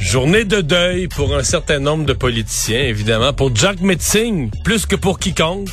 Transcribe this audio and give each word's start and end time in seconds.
Journée 0.00 0.44
de 0.44 0.60
deuil 0.60 1.08
pour 1.08 1.34
un 1.34 1.42
certain 1.42 1.78
nombre 1.78 2.04
de 2.04 2.12
politiciens, 2.12 2.82
évidemment. 2.82 3.32
Pour 3.32 3.54
Jack 3.54 3.80
Metzing, 3.80 4.50
plus 4.64 4.86
que 4.86 4.96
pour 4.96 5.18
quiconque 5.18 5.68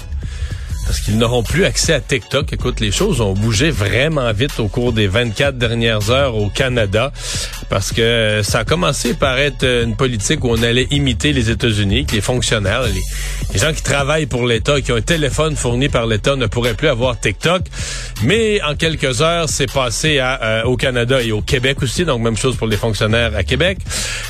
parce 0.86 1.00
qu'ils 1.00 1.18
n'auront 1.18 1.44
plus 1.44 1.66
accès 1.66 1.94
à 1.94 2.02
TikTok. 2.02 2.52
Écoute, 2.54 2.80
les 2.80 2.92
choses 2.92 3.22
ont 3.22 3.34
bougé 3.34 3.72
vraiment 3.72 4.32
vite 4.34 4.60
au 4.60 4.68
cours 4.68 4.94
des 4.94 5.08
24 5.08 5.58
dernières 5.58 6.12
heures 6.12 6.36
au 6.36 6.50
Canada 6.50 7.12
parce 7.74 7.92
que 7.92 8.42
ça 8.44 8.60
a 8.60 8.66
commencé 8.66 9.16
par 9.16 9.40
être 9.40 9.66
une 9.66 9.96
politique 9.96 10.44
où 10.44 10.50
on 10.52 10.62
allait 10.62 10.86
imiter 10.92 11.34
les 11.34 11.50
États-Unis, 11.50 12.06
que 12.06 12.14
les 12.14 12.22
fonctionnaires, 12.22 12.84
les, 12.84 13.60
gens 13.60 13.74
qui 13.74 13.82
travaillent 13.82 14.28
pour 14.28 14.46
l'État, 14.46 14.80
qui 14.80 14.92
ont 14.92 14.96
un 14.96 15.02
téléphone 15.02 15.56
fourni 15.56 15.90
par 15.90 16.06
l'État 16.06 16.36
ne 16.36 16.46
pourraient 16.46 16.76
plus 16.76 16.88
avoir 16.88 17.20
TikTok. 17.20 17.64
Mais 18.26 18.62
en 18.62 18.76
quelques 18.76 19.24
heures, 19.24 19.50
c'est 19.50 19.74
passé 19.74 20.20
à, 20.20 20.44
euh, 20.44 20.64
au 20.66 20.78
Canada 20.78 21.20
et 21.20 21.32
au 21.32 21.42
Québec 21.42 21.82
aussi, 21.82 22.06
donc 22.06 22.22
même 22.22 22.38
chose 22.38 22.58
pour 22.58 22.68
les 22.68 22.78
fonctionnaires 22.78 23.36
à 23.36 23.44
Québec. 23.44 23.80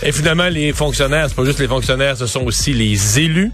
Et 0.04 0.14
finalement, 0.14 0.48
les 0.48 0.72
fonctionnaires, 0.72 1.26
c'est 1.28 1.36
pas 1.36 1.44
juste 1.44 1.60
les 1.60 1.68
fonctionnaires, 1.68 2.16
ce 2.16 2.28
sont 2.28 2.46
aussi 2.46 2.72
les 2.72 3.20
élus. 3.20 3.52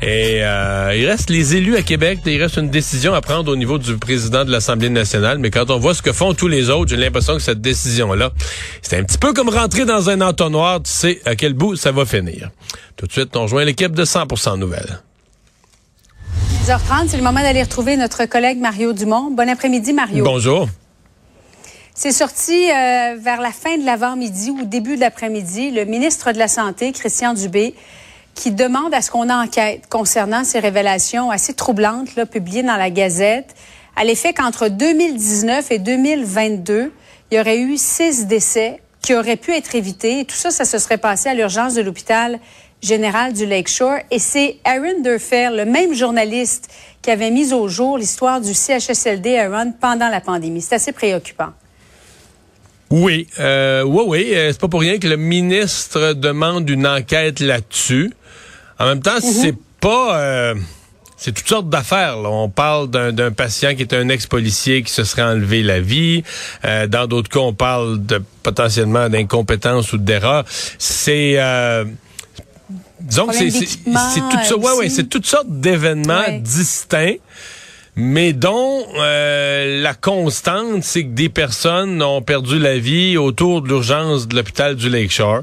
Et 0.00 0.44
euh, 0.44 0.94
il 0.96 1.06
reste 1.06 1.28
les 1.28 1.56
élus 1.56 1.76
à 1.76 1.82
Québec. 1.82 2.20
Il 2.24 2.40
reste 2.40 2.56
une 2.56 2.70
décision 2.70 3.14
à 3.14 3.20
prendre 3.20 3.50
au 3.50 3.56
niveau 3.56 3.78
du 3.78 3.96
président 3.96 4.44
de 4.44 4.50
l'Assemblée 4.50 4.90
nationale. 4.90 5.38
Mais 5.38 5.50
quand 5.50 5.70
on 5.70 5.78
voit 5.78 5.94
ce 5.94 6.02
que 6.02 6.12
font 6.12 6.34
tous 6.34 6.46
les 6.46 6.70
autres, 6.70 6.90
j'ai 6.90 6.96
l'impression 6.96 7.34
que 7.34 7.42
cette 7.42 7.60
décision-là, 7.60 8.30
c'est 8.80 8.96
un 8.96 9.02
petit 9.02 9.18
peu 9.18 9.32
comme 9.32 9.48
rentrer 9.48 9.84
dans 9.84 10.08
un 10.08 10.20
entonnoir. 10.20 10.82
Tu 10.82 10.92
sais 10.92 11.20
à 11.24 11.34
quel 11.34 11.54
bout 11.54 11.74
ça 11.74 11.90
va 11.90 12.06
finir. 12.06 12.50
Tout 12.96 13.06
de 13.06 13.12
suite, 13.12 13.36
on 13.36 13.42
rejoint 13.42 13.64
l'équipe 13.64 13.92
de 13.92 14.04
100% 14.04 14.56
Nouvelles. 14.58 15.00
10h30, 16.64 17.08
c'est 17.08 17.16
le 17.16 17.22
moment 17.24 17.40
d'aller 17.40 17.62
retrouver 17.62 17.96
notre 17.96 18.24
collègue 18.26 18.58
Mario 18.58 18.92
Dumont. 18.92 19.30
Bon 19.32 19.48
après-midi, 19.48 19.92
Mario. 19.92 20.22
Bonjour. 20.22 20.68
C'est 21.94 22.12
sorti 22.12 22.70
euh, 22.70 23.16
vers 23.18 23.40
la 23.40 23.50
fin 23.50 23.76
de 23.76 23.84
l'avant-midi 23.84 24.50
ou 24.50 24.64
début 24.64 24.94
de 24.94 25.00
l'après-midi. 25.00 25.72
Le 25.72 25.84
ministre 25.84 26.30
de 26.30 26.38
la 26.38 26.46
Santé, 26.46 26.92
Christian 26.92 27.34
Dubé, 27.34 27.74
qui 28.38 28.52
demande 28.52 28.94
à 28.94 29.02
ce 29.02 29.10
qu'on 29.10 29.30
enquête 29.30 29.88
concernant 29.88 30.44
ces 30.44 30.60
révélations 30.60 31.28
assez 31.28 31.54
troublantes 31.54 32.08
publiées 32.30 32.62
dans 32.62 32.76
la 32.76 32.88
Gazette, 32.88 33.56
à 33.96 34.04
l'effet 34.04 34.32
qu'entre 34.32 34.68
2019 34.68 35.72
et 35.72 35.80
2022, 35.80 36.92
il 37.30 37.36
y 37.36 37.40
aurait 37.40 37.58
eu 37.58 37.76
six 37.76 38.28
décès 38.28 38.80
qui 39.02 39.14
auraient 39.14 39.36
pu 39.36 39.52
être 39.52 39.74
évités. 39.74 40.24
Tout 40.24 40.36
ça, 40.36 40.52
ça 40.52 40.64
se 40.64 40.78
serait 40.78 40.98
passé 40.98 41.28
à 41.28 41.34
l'urgence 41.34 41.74
de 41.74 41.82
l'hôpital 41.82 42.38
général 42.80 43.32
du 43.32 43.44
Lakeshore. 43.44 43.98
Et 44.12 44.20
c'est 44.20 44.58
Aaron 44.64 45.02
Durfer, 45.02 45.50
le 45.50 45.64
même 45.64 45.92
journaliste 45.92 46.70
qui 47.02 47.10
avait 47.10 47.32
mis 47.32 47.52
au 47.52 47.66
jour 47.66 47.98
l'histoire 47.98 48.40
du 48.40 48.54
CHSLD 48.54 49.36
Aaron 49.36 49.72
pendant 49.80 50.08
la 50.08 50.20
pandémie. 50.20 50.62
C'est 50.62 50.76
assez 50.76 50.92
préoccupant. 50.92 51.50
Oui, 52.90 53.26
euh, 53.40 53.82
oui, 53.82 54.04
oui. 54.06 54.30
Euh, 54.32 54.52
c'est 54.52 54.60
pas 54.60 54.68
pour 54.68 54.80
rien 54.80 54.98
que 54.98 55.08
le 55.08 55.16
ministre 55.16 56.12
demande 56.12 56.70
une 56.70 56.86
enquête 56.86 57.40
là-dessus. 57.40 58.12
En 58.78 58.86
même 58.86 59.02
temps, 59.02 59.16
mhm. 59.16 59.20
c'est 59.22 59.54
pas... 59.80 60.20
Euh, 60.20 60.54
c'est 61.16 61.32
toutes 61.32 61.48
sortes 61.48 61.68
d'affaires. 61.68 62.16
On 62.18 62.48
parle 62.48 62.88
d'un 62.88 63.32
patient 63.32 63.74
qui 63.74 63.82
est 63.82 63.92
un 63.92 64.08
ex-policier 64.08 64.84
qui 64.84 64.92
se 64.92 65.02
serait 65.02 65.24
enlevé 65.24 65.64
la 65.64 65.80
vie. 65.80 66.22
Euh, 66.64 66.86
dans 66.86 67.08
d'autres 67.08 67.28
cas, 67.28 67.40
on 67.40 67.52
parle 67.52 68.06
de 68.06 68.22
potentiellement 68.44 69.08
d'incompétence 69.08 69.92
ou 69.92 69.98
d'erreur. 69.98 70.44
C'est 70.78 71.34
euh, 71.38 71.84
disons 73.00 73.26
que 73.26 73.34
c'est 73.34 73.50
tout 73.50 74.44
ça. 74.44 74.56
Ouais, 74.56 74.72
ouais, 74.78 74.88
c'est 74.88 75.08
toutes 75.08 75.26
sortes 75.26 75.50
d'événements 75.50 76.38
distincts. 76.40 77.16
Mais 78.00 78.32
dont 78.32 78.86
euh, 79.00 79.82
la 79.82 79.92
constante, 79.92 80.84
c'est 80.84 81.02
que 81.02 81.14
des 81.14 81.28
personnes 81.28 82.00
ont 82.00 82.22
perdu 82.22 82.60
la 82.60 82.78
vie 82.78 83.16
autour 83.16 83.60
de 83.60 83.66
l'urgence 83.66 84.28
de 84.28 84.36
l'hôpital 84.36 84.76
du 84.76 84.88
Lakeshore. 84.88 85.42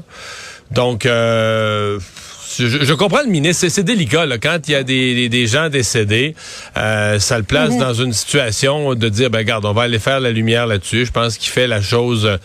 Donc, 0.70 1.04
euh, 1.04 1.98
je, 2.58 2.92
comprends 2.94 3.22
le 3.22 3.30
ministre, 3.30 3.68
c'est 3.68 3.82
délicat 3.82 4.26
là, 4.26 4.38
quand 4.38 4.58
il 4.68 4.72
y 4.72 4.74
a 4.74 4.82
des, 4.82 5.28
des, 5.28 5.46
gens 5.46 5.68
décédés, 5.68 6.34
euh, 6.76 7.18
ça 7.18 7.38
le 7.38 7.44
place 7.44 7.72
mhm. 7.72 7.80
dans 7.80 7.94
une 7.94 8.12
situation 8.12 8.94
de 8.94 9.08
dire 9.08 9.30
ben 9.30 9.38
regarde, 9.38 9.64
on 9.64 9.72
va 9.72 9.82
aller 9.82 9.98
faire 9.98 10.20
la 10.20 10.30
lumière 10.30 10.66
là-dessus. 10.66 11.06
Je 11.06 11.12
pense 11.12 11.38
qu'il 11.38 11.50
fait 11.50 11.66
la 11.66 11.80
chose 11.80 12.38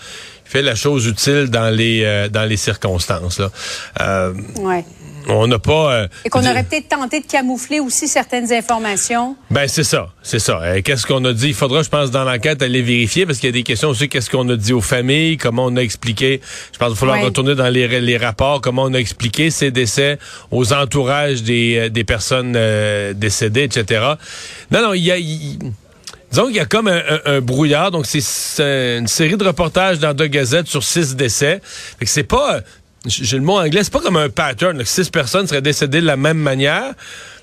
fait 0.52 0.62
la 0.62 0.76
chose 0.76 1.08
utile 1.08 1.48
dans 1.50 1.74
les 1.74 2.04
euh, 2.04 2.28
dans 2.28 2.44
les 2.44 2.58
circonstances 2.58 3.40
là. 3.40 3.50
Euh, 4.02 4.34
ouais. 4.60 4.84
On 5.28 5.48
n'a 5.48 5.60
pas. 5.60 5.94
Euh, 5.94 6.08
Et 6.26 6.30
qu'on 6.30 6.40
aurait 6.40 6.64
peut-être 6.64 6.90
tenté 6.90 7.22
de 7.22 7.26
camoufler 7.26 7.80
aussi 7.80 8.08
certaines 8.08 8.52
informations. 8.52 9.36
Ben 9.50 9.68
c'est 9.68 9.84
ça, 9.84 10.10
c'est 10.22 10.40
ça. 10.40 10.60
Euh, 10.62 10.82
qu'est-ce 10.82 11.06
qu'on 11.06 11.24
a 11.26 11.34
dit? 11.34 11.50
Il 11.50 11.54
faudra, 11.54 11.84
je 11.84 11.90
pense, 11.90 12.12
dans 12.12 12.24
l'enquête 12.24 12.62
aller 12.62 12.82
vérifier 12.82 13.26
parce 13.26 13.40
qu'il 13.40 13.48
y 13.48 13.50
a 13.50 13.54
des 13.54 13.64
questions 13.64 13.90
aussi. 13.90 14.10
Qu'est-ce 14.10 14.30
qu'on 14.30 14.48
a 14.50 14.56
dit 14.56 14.74
aux 14.74 14.82
familles 14.82 15.38
Comment 15.38 15.66
on 15.66 15.76
a 15.76 15.82
expliqué 15.82 16.42
Je 16.74 16.78
pense 16.78 16.90
qu'il 16.90 16.96
va 16.96 17.00
falloir 17.00 17.22
retourner 17.22 17.56
dans 17.56 17.70
les, 17.70 17.88
les, 18.02 18.18
rapports. 18.18 18.62
Comment 18.62 18.84
on 18.84 18.94
a 18.94 19.00
expliqué 19.00 19.50
ces 19.50 19.72
décès 19.72 20.18
aux 20.52 20.74
entourages 20.74 21.44
des, 21.44 21.78
euh, 21.78 21.90
des 21.90 22.04
personnes 22.04 22.58
décédées, 23.14 23.64
etc. 23.64 24.04
Non, 24.72 24.82
non, 24.82 24.94
il 24.94 25.04
y 25.04 25.12
a. 25.12 25.18
Disons 26.32 26.46
qu'il 26.46 26.56
y 26.56 26.60
a 26.60 26.66
comme 26.66 26.88
un, 26.88 27.42
brouillard. 27.42 27.92
Donc, 27.92 28.06
c'est 28.06 28.22
une 28.98 29.08
série 29.08 29.36
de 29.36 29.44
reportages 29.44 30.00
dans 30.00 30.14
deux 30.14 30.28
gazettes 30.28 30.68
sur 30.68 30.82
six 30.82 31.14
décès. 31.16 31.60
Fait 32.00 32.06
que 32.06 32.12
c'est 32.12 32.24
pas 32.24 32.62
j'ai 33.06 33.38
le 33.38 33.44
mot 33.44 33.58
anglais, 33.58 33.84
c'est 33.84 33.94
pas 33.94 34.00
comme 34.00 34.18
un 34.18 34.30
pattern, 34.30 34.78
que 34.78 34.84
six 34.84 35.10
personnes 35.10 35.48
seraient 35.48 35.62
décédées 35.62 36.02
de 36.02 36.06
la 36.06 36.18
même 36.18 36.38
manière, 36.38 36.94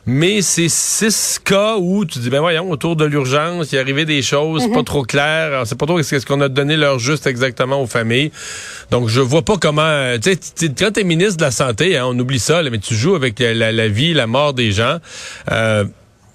mais 0.07 0.41
c'est 0.41 0.69
six 0.69 1.39
cas 1.45 1.77
où 1.77 2.05
tu 2.05 2.21
dis, 2.21 2.31
ben 2.31 2.41
voyons, 2.41 2.71
autour 2.71 2.97
de 2.97 3.05
l'urgence, 3.05 3.73
il 3.73 3.77
est 3.77 3.81
arrivé 3.81 4.05
des 4.05 4.23
choses 4.23 4.63
pas 4.69 4.79
mhm. 4.79 4.85
trop 4.85 5.03
claires, 5.03 5.63
c'est 5.67 5.77
pas 5.77 5.87
trop 5.87 6.03
ce 6.03 6.25
qu'on 6.25 6.41
a 6.41 6.49
donné 6.49 6.77
leur 6.77 6.99
juste 6.99 7.27
exactement 7.27 7.83
aux 7.83 7.87
familles. 7.87 8.31
Donc, 8.91 9.09
je 9.09 9.21
vois 9.21 9.43
pas 9.43 9.57
comment, 9.57 10.15
tu 10.23 10.33
sais, 10.55 10.69
quand 10.79 10.93
t'es 10.93 11.05
ministre 11.05 11.37
de 11.37 11.43
la 11.43 11.51
Santé, 11.51 11.99
hein, 11.99 12.05
on 12.07 12.19
oublie 12.19 12.39
ça, 12.39 12.63
mais 12.63 12.79
tu 12.79 12.95
joues 12.95 13.17
avec 13.17 13.39
la, 13.41 13.89
vie, 13.89 14.15
la 14.15 14.27
mort 14.27 14.55
des 14.55 14.73
gens. 14.73 14.99
Euh, 15.51 15.85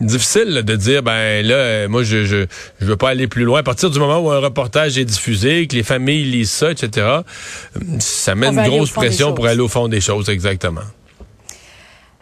difficile 0.03 0.63
de 0.65 0.75
dire 0.75 1.03
ben 1.03 1.45
là 1.45 1.55
euh, 1.55 1.87
moi 1.87 2.03
je, 2.03 2.25
je 2.25 2.45
je 2.79 2.85
veux 2.85 2.97
pas 2.97 3.09
aller 3.09 3.27
plus 3.27 3.43
loin 3.43 3.59
à 3.59 3.63
partir 3.63 3.89
du 3.89 3.99
moment 3.99 4.19
où 4.19 4.31
un 4.31 4.39
reportage 4.39 4.97
est 4.97 5.05
diffusé 5.05 5.67
que 5.67 5.75
les 5.75 5.83
familles 5.83 6.25
lisent 6.25 6.51
ça 6.51 6.71
etc 6.71 7.19
ça 7.99 8.35
met 8.35 8.47
une 8.47 8.63
grosse 8.63 8.91
pression 8.91 9.33
pour 9.33 9.47
aller 9.47 9.61
au 9.61 9.67
fond 9.67 9.87
des 9.87 10.01
choses 10.01 10.29
exactement 10.29 10.81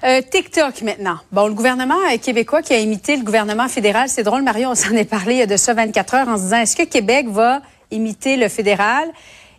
euh, 0.04 0.19
TikTok 0.19 0.81
maintenant. 0.81 1.18
Bon, 1.31 1.45
le 1.45 1.54
gouvernement 1.54 2.00
québécois 2.19 2.63
qui 2.63 2.74
a 2.74 2.80
imité 2.80 3.18
le 3.18 3.24
gouvernement 3.24 3.68
fédéral, 3.68 4.10
c'est 4.10 4.24
drôle, 4.24 4.42
Mario, 4.42 4.69
on 4.69 4.75
s'en 4.75 4.95
est 4.95 5.06
parlé 5.06 5.36
il 5.36 5.38
y 5.38 5.42
a 5.44 5.45
de 5.45 5.57
ça 5.57 5.75
24 5.75 6.13
heures 6.16 6.27
en 6.27 6.38
se 6.38 6.42
disant, 6.42 6.57
est-ce 6.57 6.75
que 6.75 6.86
Québec 6.86 7.27
va 7.30 7.62
imiter 7.92 8.36
le 8.36 8.50
fédéral? 8.50 9.07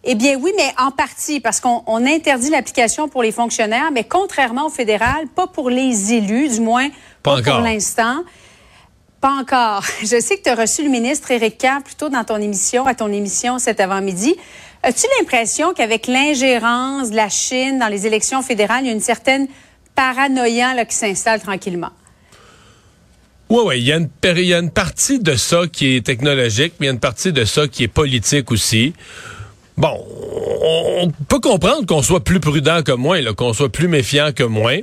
Eh 0.05 0.17
bien 0.17 0.37
oui, 0.37 0.53
mais 0.57 0.73
en 0.79 0.91
partie, 0.91 1.39
parce 1.39 1.61
qu'on 1.61 2.07
interdit 2.07 2.51
l'application 2.51 3.09
pour 3.09 3.23
les 3.23 3.31
fonctionnaires, 3.31 3.91
mais 3.93 4.03
contrairement 4.03 4.67
au 4.67 4.71
fédéral, 4.71 5.29
pas 5.35 5.47
pour 5.47 5.71
les 5.71 6.13
élus, 6.13 6.49
du 6.49 6.61
moins 6.61 6.89
pas, 7.23 7.41
pour 7.41 7.61
l'instant. 7.61 8.25
Pas 9.21 9.31
encore. 9.31 9.85
Je 10.03 10.21
sais 10.21 10.39
que 10.39 10.43
tu 10.43 10.51
as 10.51 10.57
reçu 10.57 10.83
le 10.83 10.89
ministre 10.89 11.31
Éric 11.31 11.59
Kerr 11.59 11.83
plus 11.85 11.95
tôt 11.95 12.09
dans 12.09 12.25
ton 12.25 12.39
émission, 12.39 12.85
à 12.87 12.95
ton 12.95 13.13
émission 13.13 13.61
cet 13.61 13.79
avant-midi. 13.79 14.35
As-tu 14.83 15.07
l'impression 15.21 15.73
qu'avec 15.73 16.09
l'ingérence 16.09 17.11
de 17.11 17.17
la 17.17 17.29
Chine 17.29 17.79
dans 17.79 17.87
les 17.87 18.05
élections 18.05 18.43
fédérales, 18.43 18.83
il 18.83 18.89
y 18.89 18.91
a 18.91 18.95
une 18.95 19.01
certaine 19.01 19.47
paranoïa 19.95 20.75
là, 20.75 20.85
qui 20.85 20.97
s'installe 20.97 21.41
tranquillement? 21.41 21.91
Oui, 23.49 23.61
oui, 23.65 23.79
il 23.79 23.85
y, 23.85 23.93
a 23.93 23.97
une, 23.99 24.09
il 24.25 24.47
y 24.47 24.55
a 24.55 24.59
une 24.59 24.71
partie 24.71 25.21
de 25.21 25.37
ça 25.37 25.69
qui 25.71 25.97
est 25.97 26.05
technologique, 26.05 26.73
mais 26.81 26.87
il 26.87 26.89
y 26.89 26.91
a 26.91 26.93
une 26.95 26.99
partie 26.99 27.33
de 27.33 27.45
ça 27.45 27.69
qui 27.69 27.85
est 27.85 27.89
politique 27.89 28.51
aussi. 28.51 28.95
Bon, 29.83 30.01
on, 30.63 31.11
peut 31.29 31.41
comprendre 31.41 31.85
qu'on 31.87 32.03
soit 32.03 32.23
plus 32.23 32.39
prudent 32.39 32.83
que 32.83 32.93
moi, 32.93 33.19
qu'on 33.35 33.53
soit 33.53 33.69
plus 33.69 33.89
méfiant 33.89 34.31
que 34.33 34.45
moi 34.45 34.75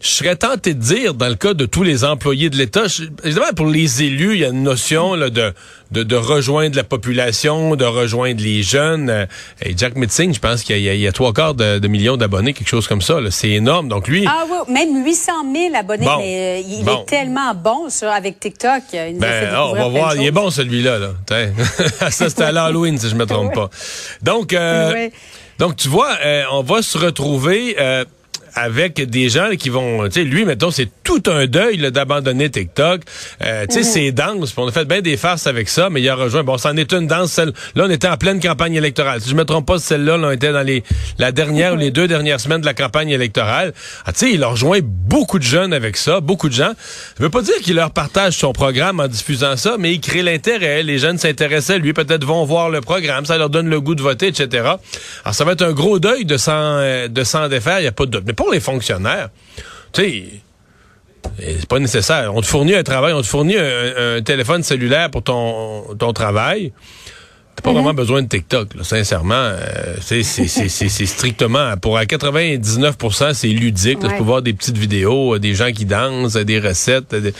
je 0.00 0.08
serais 0.08 0.36
tenté 0.36 0.74
de 0.74 0.80
dire, 0.80 1.14
dans 1.14 1.28
le 1.28 1.34
cas 1.34 1.54
de 1.54 1.66
tous 1.66 1.82
les 1.82 2.04
employés 2.04 2.50
de 2.50 2.56
l'État, 2.56 2.84
évidemment, 3.22 3.52
pour 3.56 3.66
les 3.66 4.02
élus, 4.02 4.34
il 4.34 4.40
y 4.40 4.44
a 4.44 4.48
une 4.48 4.62
notion 4.62 5.14
là, 5.14 5.30
de, 5.30 5.52
de, 5.90 6.16
rejoindre 6.16 6.76
la 6.76 6.84
population, 6.84 7.76
de 7.76 7.84
rejoindre 7.84 8.42
les 8.42 8.62
jeunes. 8.62 9.08
Euh, 9.08 9.26
et 9.62 9.74
Jack 9.76 9.96
Mitzing, 9.96 10.34
je 10.34 10.40
pense 10.40 10.62
qu'il 10.62 10.80
y, 10.80 11.06
a 11.06 11.12
trois 11.12 11.32
quarts 11.32 11.54
de, 11.54 11.86
millions 11.88 12.16
d'abonnés, 12.16 12.52
quelque 12.52 12.68
chose 12.68 12.86
comme 12.86 13.00
ça. 13.00 13.18
C'est 13.30 13.50
énorme. 13.50 13.88
Donc 13.88 14.08
lui... 14.08 14.26
Ah 14.26 14.44
oui, 14.48 14.72
même 14.72 15.04
800 15.04 15.32
000 15.54 15.74
abonnés, 15.74 16.06
mais 16.18 16.60
euh, 16.60 16.68
il 16.68 16.88
est 16.88 17.06
tellement 17.06 17.54
bon 17.54 17.88
ça, 17.88 18.12
avec 18.12 18.40
TikTok. 18.40 18.82
Il 18.92 19.18
ben, 19.18 19.54
oh, 19.56 19.70
on 19.70 19.74
va 19.74 19.88
voir, 19.88 20.16
il 20.16 20.26
est 20.26 20.30
bon 20.30 20.50
celui-là. 20.50 20.98
Là. 20.98 21.12
ça, 22.10 22.28
c'était 22.28 22.42
à 22.42 22.52
l'Halloween, 22.52 22.98
si 22.98 23.08
je 23.08 23.14
me 23.14 23.26
trompe 23.26 23.54
pas. 23.54 23.70
Donc, 24.22 24.52
euh, 24.52 25.08
donc 25.58 25.76
tu 25.76 25.88
vois, 25.88 26.10
on 26.52 26.62
va 26.62 26.82
se 26.82 26.98
retrouver 26.98 27.76
avec 28.54 29.08
des 29.08 29.28
gens 29.28 29.50
qui 29.58 29.68
vont, 29.68 30.04
tu 30.04 30.12
sais, 30.12 30.24
lui, 30.24 30.44
mettons, 30.44 30.70
c'est 30.70 30.88
tout 31.02 31.22
un 31.26 31.46
deuil 31.46 31.90
d'abandonner 31.90 32.50
TikTok. 32.50 33.02
Euh, 33.42 33.66
tu 33.68 33.74
sais, 33.74 33.82
c'est 33.82 34.12
danse. 34.12 34.54
On 34.56 34.68
a 34.68 34.72
fait 34.72 34.84
bien 34.84 35.00
des 35.00 35.16
farces 35.16 35.46
avec 35.46 35.68
ça, 35.68 35.90
mais 35.90 36.00
il 36.00 36.08
a 36.08 36.14
rejoint. 36.14 36.44
Bon, 36.44 36.56
c'en 36.56 36.76
est 36.76 36.92
une 36.92 37.06
danse. 37.06 37.32
Celle, 37.32 37.52
là, 37.74 37.84
on 37.86 37.90
était 37.90 38.08
en 38.08 38.16
pleine 38.16 38.40
campagne 38.40 38.74
électorale. 38.74 39.20
Si 39.20 39.28
je 39.30 39.34
me 39.34 39.44
trompe 39.44 39.66
pas, 39.66 39.78
celle-là, 39.78 40.16
on 40.18 40.30
était 40.30 40.52
dans 40.52 40.62
les 40.62 40.82
la 41.18 41.32
dernière 41.32 41.74
ou 41.74 41.76
les 41.76 41.90
deux 41.90 42.08
dernières 42.08 42.40
semaines 42.40 42.60
de 42.60 42.66
la 42.66 42.74
campagne 42.74 43.10
électorale. 43.10 43.72
Ah, 44.06 44.12
tu 44.12 44.20
sais, 44.20 44.32
il 44.32 44.42
a 44.42 44.48
rejoint 44.48 44.80
beaucoup 44.82 45.38
de 45.38 45.44
jeunes 45.44 45.72
avec 45.72 45.96
ça, 45.96 46.20
beaucoup 46.20 46.48
de 46.48 46.54
gens. 46.54 46.72
Ça 47.16 47.22
veut 47.22 47.30
pas 47.30 47.42
dire 47.42 47.56
qu'il 47.62 47.76
leur 47.76 47.90
partage 47.90 48.34
son 48.34 48.52
programme 48.52 49.00
en 49.00 49.08
diffusant 49.08 49.56
ça, 49.56 49.76
mais 49.78 49.92
il 49.92 50.00
crée 50.00 50.22
l'intérêt. 50.22 50.82
Les 50.82 50.98
jeunes 50.98 51.18
s'intéressaient, 51.18 51.78
lui, 51.78 51.92
peut-être 51.92 52.24
vont 52.24 52.44
voir 52.44 52.70
le 52.70 52.80
programme, 52.80 53.26
ça 53.26 53.36
leur 53.36 53.50
donne 53.50 53.68
le 53.68 53.80
goût 53.80 53.94
de 53.94 54.02
voter, 54.02 54.28
etc. 54.28 54.48
Alors, 55.24 55.34
ça 55.34 55.44
va 55.44 55.52
être 55.52 55.62
un 55.62 55.72
gros 55.72 55.98
deuil 55.98 56.24
de 56.24 56.36
s'en 56.36 56.52
euh, 56.54 57.08
de 57.08 57.24
s'en 57.24 57.48
défaire. 57.48 57.80
Il 57.80 57.84
y 57.84 57.88
a 57.88 57.92
pas 57.92 58.06
de 58.06 58.10
doute 58.10 58.24
les 58.50 58.60
fonctionnaires, 58.60 59.30
tu 59.92 60.02
sais, 60.02 60.24
c'est 61.38 61.68
pas 61.68 61.78
nécessaire. 61.78 62.34
On 62.34 62.40
te 62.40 62.46
fournit 62.46 62.74
un 62.74 62.82
travail, 62.82 63.12
on 63.12 63.22
te 63.22 63.26
fournit 63.26 63.56
un, 63.56 64.22
téléphone 64.22 64.62
cellulaire 64.62 65.10
pour 65.10 65.22
ton, 65.22 65.94
ton 65.98 66.12
travail. 66.12 66.72
T'as 67.56 67.62
pas 67.62 67.70
mhm. 67.70 67.76
vraiment 67.76 67.94
besoin 67.94 68.22
de 68.22 68.28
TikTok, 68.28 68.68
sincèrement. 68.82 69.34
Euh, 69.34 69.96
c'est 70.00 70.22
strictement, 70.22 71.76
pour 71.76 71.96
à 71.96 72.04
99% 72.04 73.32
c'est 73.34 73.48
ludique. 73.48 73.98
Tu 74.00 74.08
peux 74.08 74.22
voir 74.22 74.42
des 74.42 74.52
petites 74.52 74.76
vidéos, 74.76 75.38
des 75.38 75.54
gens 75.54 75.70
qui 75.70 75.84
dansent, 75.84 76.34
des 76.34 76.58
recettes 76.58 77.14
des, 77.14 77.32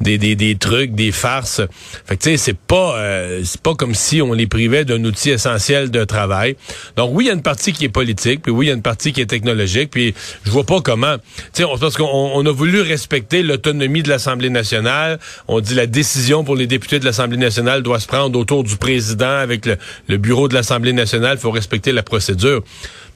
des, 0.00 0.18
des 0.18 0.56
trucs, 0.56 0.94
des 0.94 1.12
farces. 1.12 1.62
Fait 2.06 2.16
que 2.16 2.22
tu 2.22 2.30
sais, 2.30 2.36
c'est 2.36 2.56
pas 2.56 2.96
euh, 2.98 3.42
c'est 3.44 3.60
pas 3.60 3.74
comme 3.74 3.94
si 3.94 4.22
on 4.22 4.32
les 4.32 4.46
privait 4.46 4.84
d'un 4.84 5.02
outil 5.04 5.30
essentiel 5.30 5.90
de 5.90 6.04
travail. 6.04 6.56
Donc 6.96 7.10
oui, 7.12 7.24
il 7.24 7.26
y 7.28 7.30
a 7.30 7.34
une 7.34 7.42
partie 7.42 7.72
qui 7.72 7.84
est 7.84 7.88
politique, 7.90 8.42
puis 8.42 8.52
oui, 8.52 8.66
il 8.66 8.68
y 8.68 8.72
a 8.72 8.74
une 8.74 8.82
partie 8.82 9.12
qui 9.12 9.20
est 9.20 9.26
technologique, 9.26 9.90
puis 9.90 10.14
je 10.44 10.50
vois 10.50 10.64
pas 10.64 10.80
comment. 10.80 11.16
Tu 11.52 11.62
sais, 11.62 11.64
parce 11.80 11.96
qu'on 11.96 12.04
on 12.04 12.44
a 12.46 12.52
voulu 12.52 12.80
respecter 12.80 13.42
l'autonomie 13.42 14.02
de 14.02 14.08
l'Assemblée 14.08 14.50
nationale. 14.50 15.18
On 15.48 15.60
dit 15.60 15.74
la 15.74 15.86
décision 15.86 16.44
pour 16.44 16.56
les 16.56 16.66
députés 16.66 16.98
de 16.98 17.04
l'Assemblée 17.04 17.36
nationale 17.38 17.82
doit 17.82 18.00
se 18.00 18.06
prendre 18.06 18.38
autour 18.38 18.64
du 18.64 18.76
président 18.76 19.26
avec 19.26 19.66
le, 19.66 19.76
le 20.08 20.16
bureau 20.16 20.48
de 20.48 20.54
l'Assemblée 20.54 20.92
nationale. 20.92 21.36
Il 21.38 21.40
faut 21.40 21.50
respecter 21.50 21.92
la 21.92 22.02
procédure. 22.02 22.62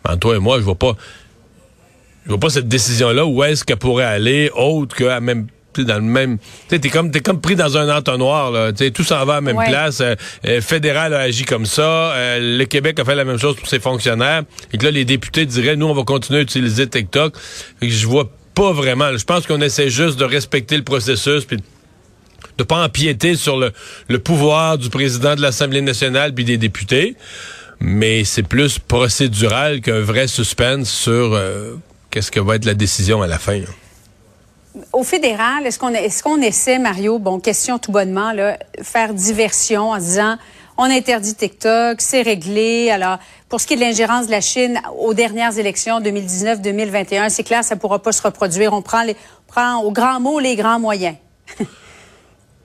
Ben, 0.04 0.16
toi 0.16 0.36
et 0.36 0.38
moi, 0.38 0.58
je 0.58 0.64
vois 0.64 0.74
pas 0.74 0.96
je 2.24 2.32
vois 2.32 2.40
pas 2.40 2.50
cette 2.50 2.68
décision-là 2.68 3.24
où 3.24 3.42
est-ce 3.42 3.64
qu'elle 3.64 3.78
pourrait 3.78 4.04
aller 4.04 4.50
autre 4.54 4.94
qu'à 4.94 5.18
même 5.18 5.46
dans 5.84 5.96
le 5.96 6.02
même. 6.02 6.38
Tu 6.68 6.80
t'es 6.80 6.88
comme, 6.88 7.10
comme 7.12 7.40
pris 7.40 7.56
dans 7.56 7.76
un 7.76 7.94
entonnoir, 7.96 8.50
là. 8.50 8.72
tout 8.72 9.04
s'en 9.04 9.24
va 9.24 9.34
à 9.34 9.36
la 9.36 9.40
même 9.40 9.64
place. 9.66 10.00
Euh, 10.00 10.14
euh, 10.46 10.60
fédéral 10.60 11.14
a 11.14 11.20
agi 11.20 11.44
comme 11.44 11.66
ça. 11.66 11.82
Euh, 11.82 12.58
le 12.58 12.64
Québec 12.64 12.98
a 12.98 13.04
fait 13.04 13.14
la 13.14 13.24
même 13.24 13.38
chose 13.38 13.56
pour 13.56 13.68
ses 13.68 13.80
fonctionnaires. 13.80 14.42
Et 14.72 14.78
que 14.78 14.84
là, 14.84 14.90
les 14.90 15.04
députés 15.04 15.46
diraient, 15.46 15.76
nous, 15.76 15.86
on 15.86 15.94
va 15.94 16.04
continuer 16.04 16.40
à 16.40 16.42
utiliser 16.42 16.86
TikTok. 16.86 17.34
je 17.82 18.06
vois 18.06 18.30
pas 18.54 18.72
vraiment. 18.72 19.16
Je 19.16 19.24
pense 19.24 19.46
qu'on 19.46 19.60
essaie 19.60 19.90
juste 19.90 20.18
de 20.18 20.24
respecter 20.24 20.76
le 20.76 20.84
processus 20.84 21.44
puis 21.44 21.58
de 22.56 22.64
pas 22.64 22.84
empiéter 22.84 23.36
sur 23.36 23.56
le, 23.56 23.72
le 24.08 24.18
pouvoir 24.18 24.78
du 24.78 24.90
président 24.90 25.36
de 25.36 25.40
l'Assemblée 25.40 25.82
nationale 25.82 26.34
puis 26.34 26.44
des 26.44 26.56
députés. 26.58 27.16
Mais 27.80 28.24
c'est 28.24 28.42
plus 28.42 28.80
procédural 28.80 29.80
qu'un 29.80 30.00
vrai 30.00 30.26
suspense 30.26 30.90
sur 30.90 31.40
qu'est-ce 32.10 32.32
que 32.32 32.40
va 32.40 32.56
être 32.56 32.64
la 32.64 32.74
décision 32.74 33.22
à 33.22 33.28
la 33.28 33.38
fin 33.38 33.60
au 34.92 35.02
fédéral, 35.02 35.66
est-ce 35.66 35.78
qu'on 35.78 35.92
est 35.94 36.22
qu'on 36.22 36.40
essaie, 36.40 36.78
Mario, 36.78 37.18
bon, 37.18 37.40
question 37.40 37.78
tout 37.78 37.92
bonnement, 37.92 38.32
là, 38.32 38.58
faire 38.82 39.14
diversion 39.14 39.90
en 39.90 39.98
disant 39.98 40.36
on 40.78 40.84
interdit 40.84 41.34
TikTok, 41.34 42.00
c'est 42.00 42.22
réglé. 42.22 42.90
Alors, 42.90 43.18
pour 43.48 43.60
ce 43.60 43.66
qui 43.66 43.74
est 43.74 43.76
de 43.76 43.82
l'ingérence 43.82 44.26
de 44.26 44.30
la 44.30 44.40
Chine 44.40 44.80
aux 44.96 45.12
dernières 45.12 45.58
élections 45.58 46.00
2019-2021, 46.00 47.30
c'est 47.30 47.42
clair, 47.42 47.64
ça 47.64 47.74
ne 47.74 47.80
pourra 47.80 48.00
pas 48.00 48.12
se 48.12 48.22
reproduire. 48.22 48.72
On 48.72 48.80
prend, 48.80 49.02
les, 49.02 49.16
on 49.48 49.52
prend 49.52 49.82
au 49.82 49.90
grand 49.90 50.20
mot 50.20 50.38
les 50.38 50.54
grands 50.54 50.78
moyens. 50.78 51.16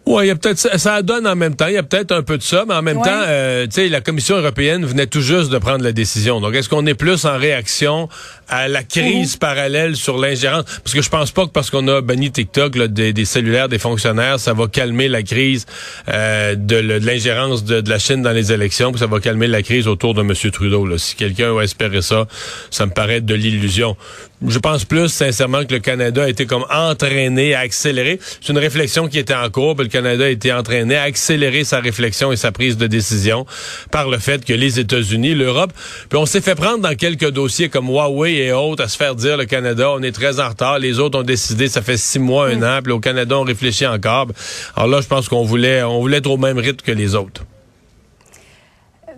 Oui, 0.06 0.26
il 0.26 0.28
y 0.28 0.32
a 0.32 0.36
peut-être 0.36 0.58
ça, 0.58 1.02
donne 1.02 1.26
en 1.26 1.36
même 1.36 1.56
temps. 1.56 1.68
Il 1.68 1.76
y 1.76 1.78
a 1.78 1.84
peut-être 1.84 2.12
un 2.12 2.24
peu 2.24 2.38
de 2.38 2.44
ça, 2.44 2.66
mais 2.68 2.74
en 2.74 2.82
même 2.82 3.02
temps, 3.02 3.22
euh, 3.26 3.66
tu 3.66 3.72
sais, 3.72 3.90
la 3.90 4.02
Commission 4.02 4.36
européenne 4.36 4.86
venait 4.86 5.08
tout 5.08 5.22
juste 5.22 5.50
de 5.50 5.58
prendre 5.58 5.82
la 5.84 5.94
décision. 5.94 6.42
Donc, 6.42 6.56
est-ce 6.56 6.68
qu'on 6.68 6.86
est 6.86 6.94
plus 6.94 7.26
en 7.26 7.38
réaction 7.38 8.10
à 8.54 8.68
la 8.68 8.84
crise 8.84 9.36
parallèle 9.36 9.96
sur 9.96 10.20
l'ingérence 10.20 10.66
Parce 10.84 10.94
que 10.94 11.02
je 11.02 11.10
pense 11.10 11.32
pas 11.32 11.46
que 11.46 11.52
parce 11.52 11.72
qu'on 11.72 11.88
a 11.88 12.02
banni 12.02 12.32
TikTok 12.32 12.78
des, 12.78 13.26
cellulaires 13.26 13.68
des 13.68 13.80
fonctionnaires, 13.80 14.40
ça 14.40 14.54
va 14.54 14.68
calmer 14.68 15.08
la 15.08 15.24
crise 15.24 15.66
euh, 16.10 16.54
de, 16.56 16.76
l'ingérence 16.76 17.64
de, 17.64 17.90
la 17.90 17.98
Chine 17.98 18.22
dans 18.22 18.32
les 18.32 18.52
élections, 18.52 18.92
puis 18.92 19.00
ça 19.00 19.08
va 19.08 19.20
calmer 19.20 19.48
la 19.48 19.64
crise 19.64 19.88
autour 19.88 20.14
de 20.14 20.22
M. 20.22 20.34
Trudeau. 20.52 20.86
Là. 20.86 21.00
Si 21.00 21.16
quelqu'un 21.16 21.58
a 21.58 21.62
espéré 21.62 22.04
ça, 22.04 22.28
ça 22.70 22.86
me 22.86 22.92
paraît 22.92 23.22
de 23.22 23.34
l'illusion. 23.34 23.98
Je 24.46 24.60
pense 24.60 24.84
plus 24.84 25.08
sincèrement 25.08 25.64
que 25.64 25.74
le 25.74 25.80
Canada 25.80 26.24
a 26.24 26.30
été 26.30 26.46
comme 26.46 26.66
entraîné 26.70 27.56
à 27.56 27.60
accélérer. 27.60 28.20
C'est 28.42 28.52
une 28.52 28.58
réflexion 28.58 29.08
qui 29.08 29.18
était 29.18 29.34
en 29.34 29.50
cours. 29.50 29.76
le 29.76 29.88
Canada 29.88 30.26
a 30.26 30.30
été 30.30 30.52
entraîné 30.52 30.98
à 30.98 31.04
accélérer 31.04 31.64
sa 31.64 31.80
réflexion 31.80 32.32
et 32.32 32.36
sa 32.36 32.52
prise 32.52 32.76
de 32.76 32.88
décision 32.88 33.46
par 33.90 34.10
le 34.10 34.18
fait 34.18 34.44
que 34.44 34.54
les 34.54 34.80
États-Unis, 34.80 35.34
l'Europe, 35.34 35.72
puis 36.10 36.20
on 36.20 36.26
s'est 36.26 36.42
fait 36.42 36.56
prendre 36.56 36.80
dans 36.80 36.96
quelques 36.96 37.30
dossiers 37.30 37.70
comme 37.70 37.88
Huawei 37.88 38.43
et 38.46 38.52
autres 38.52 38.84
à 38.84 38.88
se 38.88 38.98
faire 38.98 39.16
dire 39.16 39.38
le 39.38 39.46
Canada, 39.46 39.92
on 39.92 40.02
est 40.02 40.12
très 40.12 40.40
en 40.40 40.50
retard. 40.50 40.80
Les 40.80 41.00
autres 41.00 41.20
ont 41.20 41.24
décidé, 41.24 41.68
ça 41.68 41.82
fait 41.82 41.98
six 41.98 42.20
mois, 42.20 42.48
un 42.48 42.62
an. 42.62 42.80
Puis 42.84 42.94
au 42.94 43.00
Canada, 43.00 43.38
on 43.38 43.44
réfléchit 43.44 43.88
encore. 43.88 44.28
Alors 44.76 44.90
là, 44.90 45.02
je 45.02 45.08
pense 45.08 45.30
qu'on 45.30 45.44
voulait, 45.44 45.84
on 45.84 46.00
voulait 46.00 46.18
être 46.18 46.30
au 46.30 46.38
même 46.38 46.58
rythme 46.58 46.86
que 46.86 46.92
les 46.92 47.16
autres. 47.16 47.44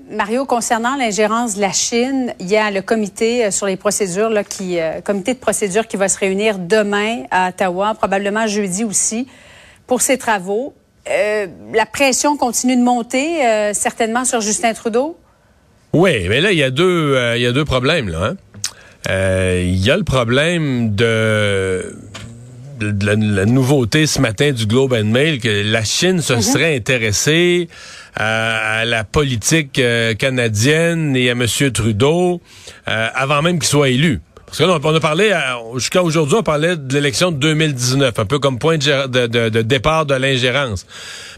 Mario, 0.10 0.45
concernant 0.45 0.95
l'ingérence 0.95 1.56
de 1.56 1.62
la 1.62 1.72
Chine, 1.72 2.33
il 2.39 2.48
y 2.48 2.57
a 2.57 2.69
le 2.69 2.81
comité 2.83 3.45
euh, 3.45 3.51
sur 3.51 3.66
les 3.66 3.75
procédures, 3.75 4.30
là, 4.30 4.44
qui, 4.44 4.80
euh, 4.80 5.02
comité 5.02 5.33
de 5.33 5.40
procédure 5.40 5.88
qui 5.88 5.97
va 5.97 6.09
se 6.09 6.19
réunir 6.19 6.59
demain 6.59 7.23
à 7.31 7.49
Ottawa, 7.49 7.95
probablement 7.95 8.45
jeudi 8.45 8.83
aussi, 8.83 9.28
pour 9.88 10.02
ses 10.02 10.19
travaux. 10.19 10.76
Euh, 11.09 11.47
la 11.73 11.88
pression 11.88 12.38
continue 12.38 12.76
de 12.76 12.83
monter, 12.83 13.40
certainement, 13.73 14.26
sur 14.26 14.42
Justin 14.42 14.73
Trudeau? 14.73 15.18
Oui, 15.94 16.28
mais 16.30 16.42
là, 16.42 16.52
il 16.52 16.57
y 16.57 16.64
a 16.64 16.71
deux, 16.71 17.18
il 17.35 17.42
y 17.42 17.45
a 17.45 17.52
deux 17.52 17.66
problèmes. 17.66 18.09
Là, 18.09 18.23
hein. 18.23 18.35
Il 19.07 19.78
y 19.78 19.92
a 19.92 19.97
le 19.97 20.04
problème 20.04 20.95
de 20.95 21.95
la, 22.80 23.45
nouveauté 23.45 24.06
ce 24.06 24.19
matin 24.19 24.52
du 24.52 24.66
Globe 24.66 24.94
and 24.94 25.06
Mail 25.06 25.40
que 25.40 25.64
la 25.71 25.83
Chine 25.83 26.21
se 26.21 26.33
mhm. 26.33 26.42
serait 26.42 26.76
intéressée 26.76 27.69
à, 28.16 28.83
la 28.85 29.04
politique 29.04 29.80
euh, 29.80 30.14
canadienne 30.14 31.16
et 31.16 31.30
à 31.30 31.33
M. 31.33 31.45
Trudeau 31.74 32.42
euh, 32.88 33.07
avant 33.14 33.42
même 33.42 33.59
qu'il 33.59 33.68
soit 33.68 33.90
élu. 33.90 34.21
Parce 34.45 34.59
que 34.59 34.64
là, 34.64 34.78
on 34.81 34.95
a 34.95 34.99
parlé, 34.99 35.33
jusqu'à 35.75 36.04
aujourd'hui, 36.04 36.35
on 36.35 36.44
parlait 36.44 36.78
de 36.78 36.94
l'élection 36.94 37.31
de 37.31 37.37
2019, 37.37 38.18
un 38.19 38.25
peu 38.25 38.40
comme 38.40 38.59
point 38.59 38.78
de, 38.78 39.61
départ 39.61 40.06
de 40.06 40.14
l'ingérence. 40.14 40.85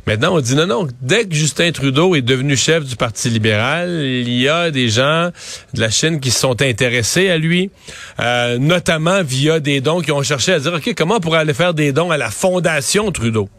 Maintenant, 0.06 0.36
on 0.36 0.40
dit 0.40 0.56
non, 0.56 0.68
non, 0.68 0.88
dès 1.02 1.26
que 1.26 1.34
Justin 1.34 1.72
Trudeau 1.72 2.16
est 2.16 2.22
devenu 2.22 2.56
chef 2.56 2.84
du 2.84 2.96
Parti 2.96 3.30
libéral, 3.30 3.90
il 4.04 4.30
y 4.30 4.48
a 4.48 4.72
des 4.72 4.90
gens 4.90 5.32
de 5.74 5.82
la 5.82 5.90
Chine 5.90 6.20
qui 6.20 6.32
se 6.32 6.40
sont 6.40 6.62
intéressés 6.62 7.30
à 7.30 7.38
lui, 7.38 7.72
euh, 8.20 8.58
notamment 8.58 9.24
via 9.24 9.60
des 9.60 9.82
dons 9.82 10.02
qui 10.02 10.12
ont 10.12 10.24
cherché 10.24 10.54
à 10.54 10.60
dire, 10.60 10.74
OK, 10.74 10.94
comment 10.96 11.16
on 11.16 11.20
pourrait 11.20 11.40
aller 11.40 11.54
faire 11.54 11.74
des 11.74 11.92
dons 11.92 12.12
à 12.12 12.18
la 12.18 12.30
Fondation 12.30 13.12
Trudeau? 13.12 13.50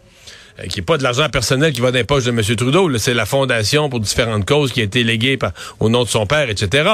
Euh, 0.58 0.66
qui 0.66 0.78
n'est 0.78 0.84
pas 0.84 0.98
de 0.98 1.02
l'argent 1.02 1.28
personnel 1.28 1.72
qui 1.72 1.80
va 1.80 1.90
dans 1.90 1.98
les 1.98 2.04
poches 2.04 2.24
de 2.24 2.30
M. 2.30 2.42
Trudeau. 2.56 2.96
C'est 2.98 3.14
la 3.14 3.26
fondation 3.26 3.88
pour 3.88 4.00
différentes 4.00 4.46
causes 4.46 4.72
qui 4.72 4.80
a 4.80 4.84
été 4.84 5.04
léguée 5.04 5.38
au 5.80 5.88
nom 5.88 6.04
de 6.04 6.08
son 6.08 6.26
père, 6.26 6.50
etc. 6.50 6.90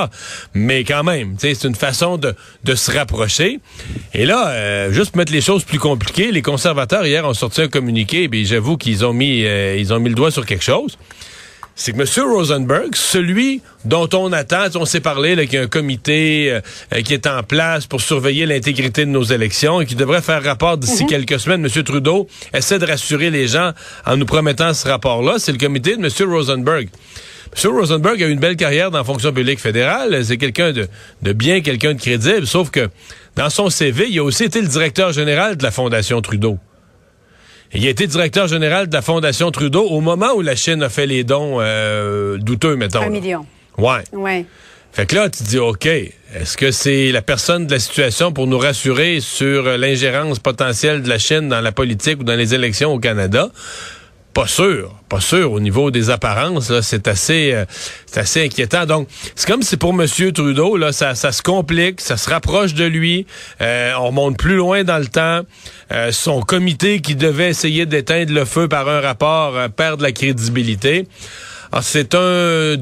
Mais 0.54 0.85
quand 0.85 1.02
même, 1.02 1.37
c'est 1.38 1.64
une 1.64 1.75
façon 1.75 2.18
de, 2.18 2.35
se 2.75 2.90
rapprocher. 2.90 3.61
Et 4.12 4.26
là, 4.26 4.49
euh, 4.49 4.92
juste 4.92 5.16
mettre 5.16 5.33
les 5.33 5.40
choses 5.40 5.64
plus 5.64 5.78
compliquées, 5.78 6.33
les 6.33 6.42
conservateurs 6.42 7.06
hier 7.06 7.25
ont 7.25 7.35
sorti 7.35 7.62
un 7.62 7.68
communiqué, 7.68 8.28
et 8.30 8.44
j'avoue 8.44 8.76
qu'ils 8.76 9.04
ont 9.04 9.12
mis 9.12 9.44
euh, 9.44 9.76
ils 9.78 9.92
ont 9.92 10.00
mis 10.00 10.09
le 10.09 10.14
doigt 10.14 10.30
sur 10.30 10.44
quelque 10.44 10.64
chose 10.64 10.99
c'est 11.76 11.93
que 11.93 12.00
M. 12.00 12.31
Rosenberg, 12.31 12.95
celui 12.95 13.61
dont 13.85 14.09
on 14.12 14.33
attend, 14.33 14.66
on 14.76 14.85
s'est 14.85 15.00
parlé 15.00 15.35
qu'il 15.47 15.54
y 15.54 15.59
a 15.59 15.62
un 15.62 15.66
comité 15.66 16.52
euh, 16.52 17.00
qui 17.02 17.14
est 17.14 17.26
en 17.26 17.43
place 17.43 17.87
pour 17.87 18.00
surveiller 18.00 18.47
l'intégrité 18.47 19.04
de 19.04 19.11
nos 19.11 19.25
élections 19.25 19.81
et 19.81 19.87
qui 19.87 19.97
devrait 19.97 20.23
faire 20.23 20.43
rapport 20.43 20.78
d'ici 20.78 21.02
mhm. 21.02 21.11
quelques 21.11 21.40
semaines. 21.40 21.64
M. 21.64 21.83
Trudeau 21.83 22.28
essaie 22.52 22.78
de 22.78 22.87
rassurer 22.87 23.31
les 23.31 23.49
gens 23.49 23.73
en 24.07 24.16
nous 24.16 24.26
promettant 24.26 24.73
ce 24.73 24.87
rapport-là. 24.87 25.35
C'est 25.38 25.52
le 25.52 25.59
comité 25.59 25.97
de 25.97 26.04
M. 26.04 26.31
Rosenberg. 26.31 26.88
M. 27.64 27.71
Rosenberg 27.73 28.23
a 28.23 28.26
eu 28.28 28.31
une 28.31 28.40
belle 28.40 28.57
carrière 28.57 28.90
dans 28.93 28.99
la 28.99 29.04
fonction 29.04 29.33
publique 29.33 29.61
fédérale. 29.61 30.25
C'est 30.25 30.37
quelqu'un 30.37 30.73
de, 30.73 30.88
de 31.23 31.33
bien, 31.33 31.61
quelqu'un 31.61 31.95
de 31.95 32.00
crédible. 32.00 32.47
Sauf 32.47 32.71
que 32.71 32.88
dans 33.35 33.50
son 33.50 33.69
CV, 33.69 34.07
il 34.11 34.19
a 34.21 34.23
aussi 34.23 34.45
été 34.45 34.61
le 34.61 34.69
directeur 34.69 35.12
général 35.12 35.57
de 35.57 35.62
la 35.62 35.73
Fondation 35.73 36.21
Trudeau. 36.23 36.59
Il 37.75 37.87
a 37.87 37.90
été 37.90 38.07
directeur 38.07 38.47
général 38.47 38.88
de 38.88 38.95
la 38.95 39.02
Fondation 39.02 39.50
Trudeau 39.50 39.85
au 39.85 40.00
moment 40.00 40.33
où 40.35 40.43
la 40.43 40.57
Chine 40.57 40.83
a 40.83 40.88
fait 40.88 41.07
les 41.07 41.25
dons 41.25 41.59
euh, 41.61 42.38
douteux, 42.38 42.76
mettons. 42.76 43.02
Un 43.02 43.11
million. 43.11 43.47
Ouais. 43.76 44.04
Ouais. 44.12 44.45
Fait 44.93 45.07
que 45.07 45.16
là, 45.16 45.28
tu 45.28 45.43
dis, 45.43 45.59
OK, 45.59 45.87
est-ce 45.87 46.57
que 46.57 46.71
c'est 46.71 47.11
la 47.11 47.21
personne 47.21 47.66
de 47.66 47.73
la 47.73 47.81
situation 47.81 48.33
pour 48.33 48.47
nous 48.47 48.59
rassurer 48.59 49.19
sur 49.21 49.64
l'ingérence 49.76 50.38
potentielle 50.38 51.02
de 51.02 51.09
la 51.09 51.19
Chine 51.19 51.49
dans 51.49 51.61
la 51.61 51.73
politique 51.73 52.21
ou 52.21 52.25
dans 52.25 52.37
les 52.37 52.54
élections 52.54 52.93
au 52.93 53.00
Canada? 53.00 53.49
Pas 54.34 54.48
sûr, 54.48 54.92
pas 55.08 55.20
sûr. 55.20 55.52
Au 55.52 55.60
niveau 55.60 55.92
des 55.92 56.10
apparences, 56.10 56.80
c'est 56.80 57.06
assez, 57.06 57.52
euh, 57.52 57.64
c'est 58.04 58.18
assez 58.18 58.44
inquiétant. 58.44 58.84
Donc, 58.84 59.08
c'est 59.36 59.46
comme 59.46 59.62
si 59.62 59.76
pour 59.76 59.90
M. 59.90 60.08
Trudeau, 60.32 60.76
là, 60.76 60.90
ça, 60.90 61.14
ça 61.14 61.30
se 61.30 61.40
complique, 61.40 62.00
ça 62.00 62.16
se 62.16 62.28
rapproche 62.28 62.74
de 62.74 62.84
lui. 62.84 63.26
Euh, 63.60 63.92
on 63.96 64.08
remonte 64.08 64.36
plus 64.36 64.56
loin 64.56 64.82
dans 64.82 64.98
le 64.98 65.06
temps. 65.06 65.42
Euh, 65.92 66.10
son 66.10 66.40
comité 66.40 67.00
qui 67.00 67.14
devait 67.14 67.48
essayer 67.48 67.86
d'éteindre 67.86 68.32
le 68.32 68.44
feu 68.44 68.66
par 68.66 68.88
un 68.88 69.00
rapport 69.00 69.54
perd 69.70 69.98
de 69.98 70.02
la 70.02 70.10
crédibilité. 70.10 71.06
C'est 71.80 72.16
un 72.16 72.76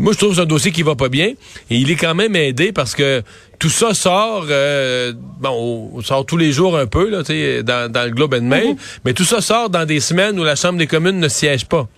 moi, 0.00 0.12
je 0.12 0.18
trouve 0.18 0.30
que 0.30 0.36
c'est 0.36 0.42
un 0.42 0.46
dossier 0.46 0.72
qui 0.72 0.82
va 0.82 0.96
pas 0.96 1.08
bien. 1.08 1.34
Et 1.70 1.76
il 1.76 1.90
est 1.90 1.96
quand 1.96 2.14
même 2.14 2.34
aidé 2.34 2.72
parce 2.72 2.94
que 2.94 3.22
tout 3.58 3.70
ça 3.70 3.94
sort, 3.94 4.46
euh, 4.50 5.12
bon, 5.40 5.90
on 5.94 6.02
sort 6.02 6.26
tous 6.26 6.36
les 6.36 6.52
jours 6.52 6.76
un 6.76 6.86
peu 6.86 7.08
là, 7.08 7.22
dans, 7.62 7.90
dans 7.90 8.04
le 8.04 8.10
Globe 8.10 8.34
and 8.34 8.42
Mail, 8.42 8.70
mhm. 8.70 8.76
mais 9.04 9.12
tout 9.12 9.24
ça 9.24 9.40
sort 9.40 9.70
dans 9.70 9.84
des 9.84 10.00
semaines 10.00 10.38
où 10.38 10.44
la 10.44 10.56
Chambre 10.56 10.78
des 10.78 10.86
communes 10.86 11.20
ne 11.20 11.28
siège 11.28 11.66
pas. 11.66 11.88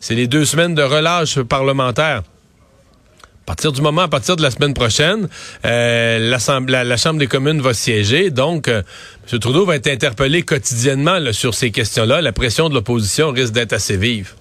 C'est 0.00 0.14
les 0.14 0.26
deux 0.26 0.44
semaines 0.44 0.74
de 0.74 0.82
relâche 0.82 1.40
parlementaire. 1.42 2.22
À 3.42 3.44
partir 3.44 3.72
du 3.72 3.82
moment, 3.82 4.02
à 4.02 4.08
partir 4.08 4.36
de 4.36 4.42
la 4.42 4.50
semaine 4.50 4.72
prochaine, 4.72 5.28
euh, 5.66 6.30
la, 6.68 6.84
la, 6.84 6.96
Chambre 6.96 7.18
des 7.18 7.26
communes 7.26 7.60
va 7.60 7.74
siéger. 7.74 8.30
Donc, 8.30 8.68
euh, 8.68 8.82
M. 9.30 9.38
Trudeau 9.40 9.66
va 9.66 9.76
être 9.76 9.88
interpellé 9.88 10.42
quotidiennement 10.42 11.18
sur 11.32 11.52
ces 11.52 11.70
questions-là. 11.70 12.22
La 12.22 12.32
pression 12.32 12.68
de 12.68 12.74
l'opposition 12.74 13.30
risque 13.30 13.52
d'être 13.52 13.72
assez 13.72 13.96
vive. 13.96 14.32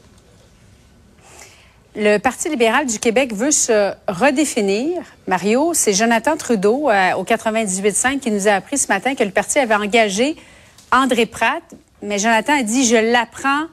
Le 1.94 2.20
Parti 2.20 2.48
libéral 2.48 2.86
du 2.86 3.00
Québec 3.00 3.34
veut 3.34 3.52
se 3.52 3.92
redéfinir. 4.08 5.02
Mario, 5.28 5.74
c'est 5.74 5.92
Jonathan 5.92 6.38
Trudeau 6.38 6.90
euh, 6.90 7.12
au 7.16 7.26
98.5 7.26 8.20
qui 8.20 8.32
nous 8.32 8.48
a 8.48 8.52
appris 8.52 8.78
ce 8.78 8.88
matin 8.88 9.14
que 9.14 9.26
le 9.26 9.32
parti 9.32 9.60
avait 9.60 9.76
engagé 9.76 10.38
André 10.94 11.26
Pratt. 11.26 11.62
Mais 12.02 12.18
Jonathan 12.18 12.54
a 12.58 12.64
dit, 12.64 12.86
je 12.86 12.96
l'apprends 12.96 13.66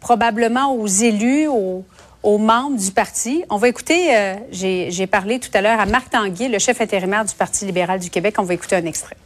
probablement 0.00 0.74
aux 0.74 0.86
élus, 0.86 1.48
aux, 1.48 1.84
membres 2.22 2.76
du 2.76 2.90
parti. 2.90 3.42
On 3.48 3.56
va 3.56 3.70
écouter, 3.70 4.14
euh, 4.14 4.34
j'ai 4.50 5.06
parlé 5.06 5.40
tout 5.40 5.50
à 5.54 5.62
l'heure 5.62 5.80
à 5.80 5.86
Marc 5.86 6.10
Tanguy, 6.10 6.48
le 6.48 6.58
chef 6.58 6.82
intérimaire 6.82 7.24
du 7.24 7.34
Parti 7.34 7.64
libéral 7.64 7.98
du 7.98 8.10
Québec. 8.10 8.34
On 8.36 8.42
va 8.42 8.52
écouter 8.52 8.76
un 8.76 8.84
extrait. 8.84 9.16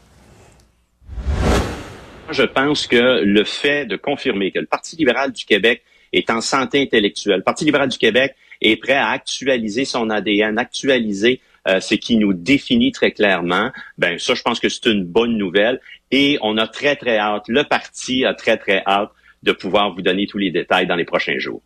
Je 2.30 2.44
pense 2.44 2.86
que 2.86 3.24
le 3.24 3.42
fait 3.42 3.84
de 3.84 3.96
confirmer 3.96 4.52
que 4.52 4.60
le 4.60 4.66
Parti 4.66 4.94
libéral 4.94 5.32
du 5.32 5.44
Québec 5.44 5.82
est 6.12 6.30
en 6.30 6.40
santé 6.40 6.82
intellectuelle. 6.82 7.38
Le 7.38 7.42
Parti 7.42 7.64
libéral 7.64 7.88
du 7.88 7.98
Québec 7.98 8.34
est 8.60 8.76
prêt 8.76 8.94
à 8.94 9.08
actualiser 9.08 9.84
son 9.84 10.10
ADN, 10.10 10.58
actualiser 10.58 11.40
euh, 11.68 11.80
ce 11.80 11.94
qui 11.94 12.16
nous 12.16 12.32
définit 12.32 12.92
très 12.92 13.12
clairement. 13.12 13.70
Ben 13.98 14.18
ça, 14.18 14.34
je 14.34 14.42
pense 14.42 14.60
que 14.60 14.68
c'est 14.68 14.86
une 14.86 15.04
bonne 15.04 15.36
nouvelle 15.36 15.80
et 16.10 16.38
on 16.42 16.58
a 16.58 16.66
très 16.66 16.96
très 16.96 17.18
hâte. 17.18 17.44
Le 17.48 17.64
parti 17.64 18.24
a 18.24 18.34
très 18.34 18.56
très 18.56 18.82
hâte 18.86 19.10
de 19.42 19.52
pouvoir 19.52 19.94
vous 19.94 20.02
donner 20.02 20.26
tous 20.26 20.38
les 20.38 20.50
détails 20.50 20.86
dans 20.86 20.96
les 20.96 21.04
prochains 21.04 21.38
jours. 21.38 21.62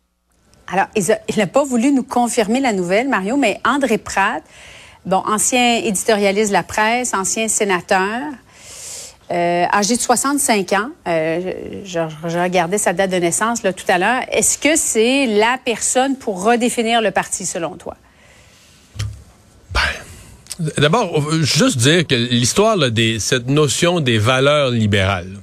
Alors, 0.71 0.87
il 0.95 1.37
n'a 1.37 1.47
pas 1.47 1.63
voulu 1.63 1.91
nous 1.91 2.03
confirmer 2.03 2.59
la 2.59 2.73
nouvelle, 2.73 3.07
Mario, 3.07 3.37
mais 3.37 3.59
André 3.63 3.97
Pratt, 3.97 4.43
bon, 5.05 5.23
ancien 5.25 5.77
éditorialiste 5.77 6.49
de 6.49 6.53
la 6.53 6.63
presse, 6.63 7.13
ancien 7.13 7.47
sénateur, 7.47 8.21
euh, 9.29 9.65
âgé 9.73 9.97
de 9.97 10.01
65 10.01 10.73
ans, 10.73 10.89
euh, 11.07 11.51
je, 11.83 11.99
regardais 12.39 12.77
sa 12.77 12.93
date 12.93 13.11
de 13.11 13.17
naissance 13.17 13.61
là, 13.63 13.73
tout 13.73 13.85
à 13.89 13.97
l'heure. 13.97 14.21
Est-ce 14.31 14.57
que 14.57 14.75
c'est 14.75 15.25
la 15.25 15.59
personne 15.63 16.15
pour 16.15 16.43
redéfinir 16.43 17.01
le 17.01 17.11
parti, 17.11 17.45
selon 17.45 17.75
toi? 17.75 17.97
Ben, 19.73 19.81
d'abord, 20.77 21.31
juste 21.41 21.77
dire 21.77 22.07
que 22.07 22.15
l'histoire 22.15 22.77
de 22.77 23.17
cette 23.19 23.47
notion 23.47 23.99
des 23.99 24.17
valeurs 24.17 24.71
libérales, 24.71 25.33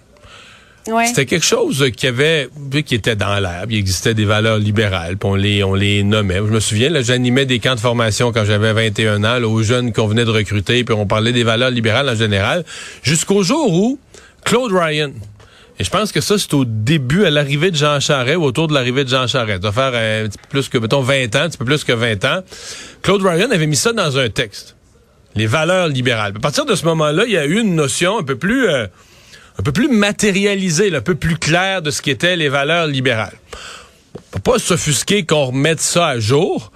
c'était 1.07 1.27
quelque 1.27 1.45
chose 1.47 1.91
qui 1.97 2.07
avait, 2.07 2.49
qui 2.85 2.95
était 2.95 3.17
dans 3.17 3.39
l'air. 3.39 3.65
Il 3.69 3.79
existait 3.79 4.15
des 4.15 4.25
valeurs 4.25 4.59
libérales, 4.59 5.17
puis 5.17 5.29
on 5.29 5.35
les, 5.35 5.65
on 5.65 5.75
les 5.75 6.03
nommait. 6.03 6.37
Je 6.37 6.43
me 6.43 6.61
souviens, 6.61 6.91
là, 6.91 7.03
j'animais 7.03 7.47
des 7.47 7.59
camps 7.59 7.75
de 7.75 7.81
formation 7.81 8.33
quand 8.33 8.45
j'avais 8.45 8.73
21 8.73 9.25
ans, 9.25 9.43
aux 9.43 9.63
jeunes 9.63 9.93
qu'on 9.93 10.07
venait 10.07 10.25
de 10.25 10.31
recruter, 10.31 10.85
puis 10.85 10.95
on 10.95 11.07
parlait 11.07 11.33
des 11.33 11.45
valeurs 11.45 11.71
libérales 11.71 12.09
en 12.09 12.15
général, 12.15 12.65
jusqu'au 13.03 13.43
jour 13.43 13.73
où 13.73 13.99
Claude 14.45 14.73
Ryan, 14.73 15.11
et 15.79 15.85
je 15.85 15.91
pense 15.91 16.13
que 16.13 16.21
ça, 16.21 16.39
c'est 16.39 16.55
au 16.55 16.65
début, 16.65 17.25
à 17.25 17.31
l'arrivée 17.31 17.71
de 17.71 17.77
Jean 17.77 17.99
Charest, 17.99 18.37
ou 18.37 18.45
autour 18.45 18.69
de 18.69 18.75
l'arrivée 18.75 19.05
de 19.05 19.09
Jean 19.09 19.27
Charest. 19.27 19.63
Ça 19.63 19.71
va 19.71 19.91
faire 19.91 20.25
un 20.25 20.29
petit 20.29 20.39
peu 20.39 20.49
plus 20.49 20.69
que, 20.69 20.79
mettons, 20.79 21.01
20 21.01 21.35
ans, 21.35 21.41
un 21.41 21.49
petit 21.49 21.59
peu 21.59 21.65
plus 21.65 21.83
que 21.83 21.93
20 21.93 22.25
ans. 22.27 22.41
Claude 23.03 23.23
Ryan 23.23 23.51
avait 23.51 23.67
mis 23.67 23.77
ça 23.77 23.93
dans 23.93 24.17
un 24.17 24.29
texte. 24.29 24.77
Les 25.35 25.47
valeurs 25.47 25.89
libérales. 25.89 26.35
À 26.37 26.41
partir 26.41 26.65
de 26.65 26.77
ce 26.77 26.85
moment-là, 26.85 27.25
il 27.27 27.33
y 27.33 27.37
a 27.37 27.45
eu 27.45 27.59
une 27.59 27.75
notion 27.75 28.19
un 28.19 28.23
peu 28.23 28.37
plus... 28.37 28.69
Euh, 28.69 28.87
un 29.59 29.63
peu 29.63 29.73
plus 29.73 29.89
matérialisé, 29.89 30.95
un 30.95 31.01
peu 31.01 31.15
plus 31.15 31.37
clair 31.37 31.83
de 31.83 31.91
ce 31.91 32.03
qu'étaient 32.03 32.37
les 32.37 32.49
valeurs 32.49 32.87
libérales. 32.87 33.39
On 34.15 34.39
peut 34.39 34.53
pas 34.53 34.59
s'offusquer 34.59 35.25
qu'on 35.25 35.47
remette 35.47 35.81
ça 35.81 36.09
à 36.09 36.19
jour. 36.19 36.73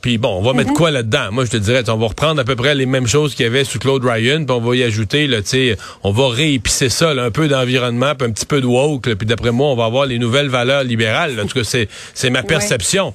Puis 0.00 0.16
bon, 0.16 0.38
on 0.38 0.42
va 0.42 0.54
mettre 0.54 0.70
mhm. 0.70 0.76
quoi 0.76 0.90
là-dedans? 0.90 1.30
Moi, 1.30 1.44
je 1.44 1.50
te 1.50 1.56
dirais, 1.58 1.88
on 1.90 1.96
va 1.96 2.06
reprendre 2.06 2.40
à 2.40 2.44
peu 2.44 2.56
près 2.56 2.74
les 2.74 2.86
mêmes 2.86 3.06
choses 3.06 3.34
qu'il 3.34 3.44
y 3.44 3.46
avait 3.46 3.64
sous 3.64 3.78
Claude 3.78 4.02
Ryan, 4.04 4.44
puis 4.44 4.56
on 4.56 4.60
va 4.60 4.74
y 4.76 4.82
ajouter, 4.82 5.26
là, 5.26 5.38
on 6.02 6.10
va 6.10 6.28
réépicer 6.28 6.88
ça, 6.88 7.10
un 7.10 7.30
peu 7.30 7.48
d'environnement, 7.48 8.14
puis 8.14 8.26
un 8.26 8.30
petit 8.30 8.46
peu 8.46 8.60
de 8.60 8.66
woke, 8.66 9.14
puis 9.14 9.26
d'après 9.26 9.50
moi, 9.50 9.68
on 9.68 9.76
va 9.76 9.84
avoir 9.84 10.06
les 10.06 10.18
nouvelles 10.18 10.48
valeurs 10.48 10.84
libérales. 10.84 11.38
En 11.38 11.46
tout 11.46 11.58
cas, 11.58 11.64
c'est, 11.64 11.88
c'est 12.14 12.30
ma 12.30 12.42
perception. 12.42 13.12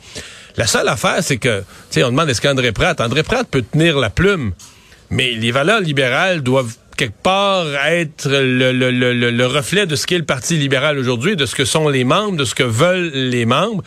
La 0.58 0.68
seule 0.68 0.88
affaire, 0.88 1.18
c'est 1.22 1.38
que, 1.38 1.60
tu 1.60 1.66
sais, 1.90 2.04
on 2.04 2.10
demande 2.10 2.30
est-ce 2.30 2.42
qu'André 2.42 2.72
Pratt, 2.72 3.02
André 3.02 3.24
Pratt 3.24 3.48
peut 3.50 3.64
tenir 3.64 3.98
la 3.98 4.12
plume, 4.12 4.54
mais 5.10 5.32
les 5.32 5.52
valeurs 5.52 5.82
libérales 5.82 6.42
doivent 6.42 6.76
quelque 6.96 7.22
part 7.22 7.66
être 7.88 8.30
le, 8.30 8.72
le, 8.72 8.92
le, 8.92 9.14
le 9.14 9.46
reflet 9.46 9.86
de 9.86 9.96
ce 9.96 10.08
qu'est 10.08 10.18
le 10.18 10.26
Parti 10.26 10.58
libéral 10.58 10.98
aujourd'hui, 10.98 11.36
de 11.36 11.46
ce 11.46 11.56
que 11.56 11.66
sont 11.66 11.90
les 11.90 12.04
membres, 12.04 12.38
de 12.38 12.46
ce 12.46 12.56
que 12.56 12.64
veulent 12.64 13.12
les 13.14 13.46
membres. 13.46 13.84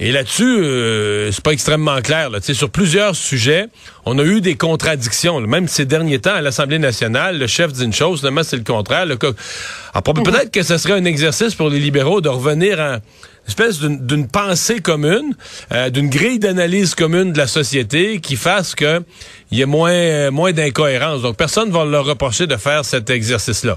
Et 0.00 0.10
là-dessus, 0.10 0.42
euh, 0.44 1.30
c'est 1.30 1.44
pas 1.44 1.52
extrêmement 1.52 2.00
clair. 2.00 2.30
Là. 2.30 2.40
Sur 2.40 2.70
plusieurs 2.70 3.14
sujets, 3.14 3.66
on 4.04 4.18
a 4.18 4.24
eu 4.24 4.40
des 4.40 4.56
contradictions. 4.56 5.40
Même 5.40 5.68
ces 5.68 5.84
derniers 5.84 6.18
temps, 6.18 6.34
à 6.34 6.40
l'Assemblée 6.40 6.80
nationale, 6.80 7.38
le 7.38 7.46
chef 7.46 7.72
dit 7.72 7.84
une 7.84 7.92
chose, 7.92 8.18
finalement, 8.18 8.42
c'est 8.42 8.56
le 8.56 8.64
contraire. 8.64 9.06
Le... 9.06 9.14
Mhm. 9.14 10.22
peut-être 10.24 10.50
que 10.50 10.64
ce 10.64 10.76
serait 10.76 10.94
un 10.94 11.04
exercice 11.04 11.54
pour 11.54 11.70
les 11.70 11.78
libéraux 11.78 12.20
de 12.20 12.28
revenir 12.28 12.80
à 12.80 12.98
espèce 13.46 13.80
d'une 13.80 14.28
pensée 14.28 14.80
commune, 14.80 15.34
euh, 15.72 15.90
d'une 15.90 16.08
grille 16.08 16.38
d'analyse 16.38 16.94
commune 16.94 17.32
de 17.32 17.38
la 17.38 17.46
société 17.46 18.20
qui 18.20 18.36
fasse 18.36 18.74
que 18.74 19.02
il 19.50 19.58
y 19.58 19.62
ait 19.62 19.66
moins, 19.66 19.90
euh, 19.90 20.30
moins 20.30 20.52
d'incohérence. 20.52 21.22
Donc, 21.22 21.36
personne 21.36 21.68
ne 21.68 21.74
va 21.74 21.84
leur 21.84 22.06
reprocher 22.06 22.46
de 22.46 22.56
faire 22.56 22.84
cet 22.84 23.10
exercice-là. 23.10 23.76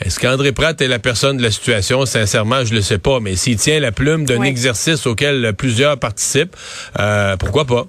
Est-ce 0.00 0.18
qu'André 0.18 0.52
Pratt 0.52 0.80
est 0.80 0.88
la 0.88 0.98
personne 0.98 1.36
de 1.36 1.42
la 1.42 1.50
situation? 1.50 2.06
Sincèrement, 2.06 2.64
je 2.64 2.74
le 2.74 2.80
sais 2.80 2.98
pas. 2.98 3.20
Mais 3.20 3.36
s'il 3.36 3.56
tient 3.56 3.80
la 3.80 3.92
plume 3.92 4.24
d'un 4.24 4.42
exercice 4.42 5.06
auquel 5.06 5.52
plusieurs 5.54 5.98
participent, 5.98 6.56
euh, 6.98 7.36
pourquoi 7.36 7.66
pas? 7.66 7.86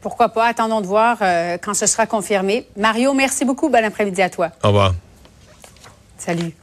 Pourquoi 0.00 0.28
pas? 0.28 0.46
Attendons 0.46 0.80
de 0.80 0.86
voir 0.86 1.18
quand 1.62 1.74
ce 1.74 1.84
sera 1.86 2.06
confirmé. 2.06 2.66
Mario, 2.76 3.12
merci 3.12 3.44
beaucoup. 3.44 3.68
Bon 3.68 3.84
après-midi 3.84 4.22
à 4.22 4.30
toi. 4.30 4.50
Au 4.62 4.68
revoir. 4.68 4.94
Salut. 6.16 6.54